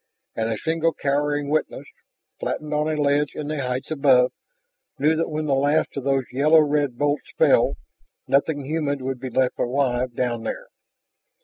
[0.35, 1.85] And a single cowering witness,
[2.39, 4.31] flattened on a ledge in the heights above,
[4.97, 7.75] knew that when the last of those yellow red bolts fell,
[8.27, 10.69] nothing human would be left alive down there.